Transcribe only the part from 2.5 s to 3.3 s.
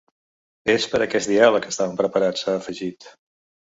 ha afegit.